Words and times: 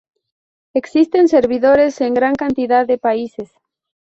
Existen 0.73 1.27
servidores 1.27 2.01
en 2.01 2.15
gran 2.15 2.33
cantidad 2.33 2.87
de 2.87 2.97
países. 2.97 3.51